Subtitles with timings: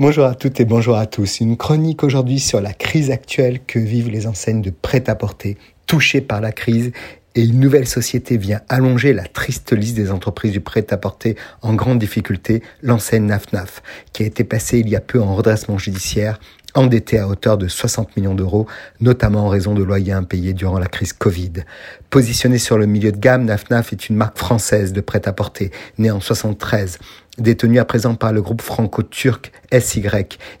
[0.00, 1.40] Bonjour à toutes et bonjour à tous.
[1.40, 6.40] Une chronique aujourd'hui sur la crise actuelle que vivent les enseignes de prêt-à-porter touchées par
[6.40, 6.92] la crise
[7.34, 11.98] et une nouvelle société vient allonger la triste liste des entreprises du prêt-à-porter en grande
[11.98, 13.82] difficulté, l'enseigne NafNaf,
[14.14, 16.40] qui a été passée il y a peu en redressement judiciaire,
[16.74, 18.66] endettée à hauteur de 60 millions d'euros,
[19.00, 21.52] notamment en raison de loyers impayés durant la crise Covid.
[22.08, 26.20] Positionnée sur le milieu de gamme, NafNaf est une marque française de prêt-à-porter, née en
[26.20, 26.98] 73
[27.40, 30.02] détenu à présent par le groupe franco-turc SY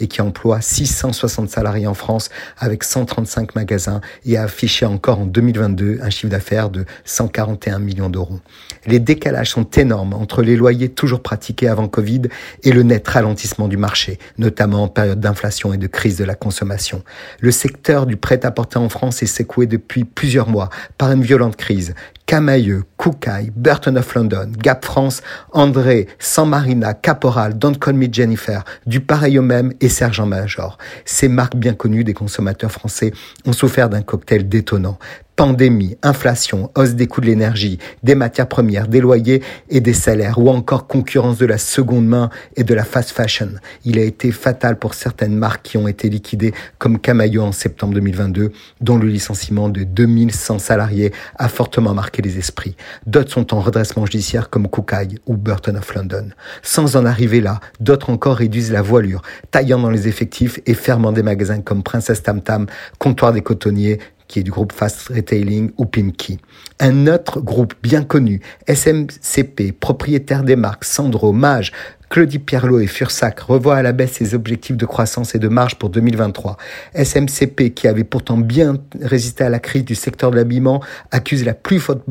[0.00, 5.26] et qui emploie 660 salariés en France avec 135 magasins et a affiché encore en
[5.26, 8.40] 2022 un chiffre d'affaires de 141 millions d'euros.
[8.86, 12.22] Les décalages sont énormes entre les loyers toujours pratiqués avant Covid
[12.62, 16.34] et le net ralentissement du marché, notamment en période d'inflation et de crise de la
[16.34, 17.02] consommation.
[17.40, 21.94] Le secteur du prêt-à-porter en France est secoué depuis plusieurs mois par une violente crise
[22.26, 25.22] Camailleux, Koukaï, Burton of London, Gap France,
[25.52, 30.78] André, San Marina, Caporal, Don't Call Me Jennifer, du pareil au même et Sergent Major.
[31.04, 33.12] Ces marques bien connues des consommateurs français
[33.44, 34.98] ont souffert d'un cocktail détonnant.
[35.36, 40.38] Pandémie, inflation, hausse des coûts de l'énergie, des matières premières, des loyers et des salaires,
[40.38, 43.50] ou encore concurrence de la seconde main et de la fast fashion.
[43.84, 47.92] Il a été fatal pour certaines marques qui ont été liquidées, comme Camailleux en septembre
[47.92, 52.74] 2022, dont le licenciement de 2100 salariés a fortement marqué les esprits.
[53.04, 56.28] D'autres sont en redressement judiciaire, comme Koukaï ou Burton of London.
[56.62, 59.20] Sans en arriver là, d'autres encore réduisent la voilure,
[59.50, 62.64] taillant dans les effectifs et fermant des magasins comme Princesse Tam Tam,
[62.98, 63.98] Comptoir des Cotonniers,
[64.28, 66.38] qui est du groupe Fast Retailing ou Pinky.
[66.80, 71.72] Un autre groupe bien connu, SMCP, propriétaire des marques Sandro, Mage,
[72.08, 75.74] Claudie Pierlot et Fursac revoient à la baisse ses objectifs de croissance et de marge
[75.74, 76.56] pour 2023.
[76.94, 81.52] SMCP, qui avait pourtant bien résisté à la crise du secteur de l'habillement, accuse la
[81.52, 82.02] plus forte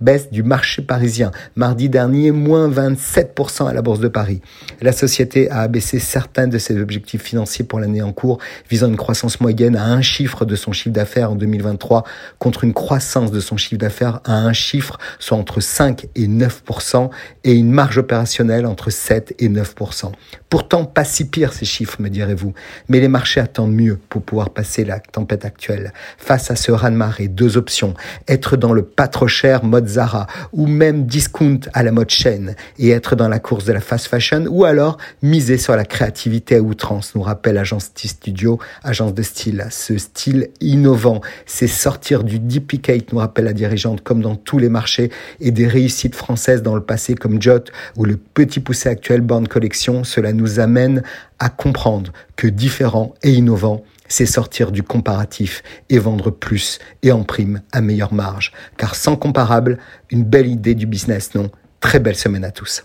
[0.00, 1.30] baisse du marché parisien.
[1.56, 4.42] Mardi dernier, moins 27% à la Bourse de Paris.
[4.82, 8.38] La société a abaissé certains de ses objectifs financiers pour l'année en cours,
[8.68, 12.04] visant une croissance moyenne à un chiffre de son chiffre d'affaires en 2023
[12.38, 17.10] contre une croissance de son chiffre d'affaires à un chiffre, soit entre 5 et 9%
[17.44, 20.12] et une marge opérationnelle entre 7 et 9%.
[20.50, 22.54] Pourtant, pas si pire ces chiffres, me direz-vous.
[22.88, 25.92] Mais les marchés attendent mieux pour pouvoir passer la tempête actuelle.
[26.18, 27.94] Face à ce raz-de-marée, deux options.
[28.26, 32.56] Être dans le pas trop cher mode Zara ou même discount à la mode chaîne
[32.80, 36.56] et être dans la course de la fast fashion ou alors miser sur la créativité
[36.56, 39.66] à outrance, nous rappelle Agence Studio, agence de style.
[39.70, 44.68] Ce style innovant, c'est sortir du duplicate, nous rappelle la dirigeante, comme dans tous les
[44.68, 47.64] marchés et des réussites françaises dans le passé comme Jot
[47.96, 51.02] ou le petit poussé actuel Born Collection, cela nous amène
[51.38, 57.22] à comprendre que différent et innovant, c'est sortir du comparatif et vendre plus et en
[57.22, 58.52] prime à meilleure marge.
[58.76, 59.78] Car sans comparable,
[60.10, 62.84] une belle idée du business, non Très belle semaine à tous.